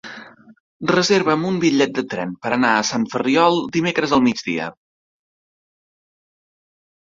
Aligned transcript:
Reserva'm 0.91 1.43
un 1.49 1.59
bitllet 1.63 1.93
de 1.97 2.03
tren 2.13 2.31
per 2.47 2.53
anar 2.57 2.71
a 2.79 2.87
Sant 2.93 3.05
Ferriol 3.13 3.61
dimecres 3.77 4.17
al 4.19 4.27
migdia. 4.31 4.73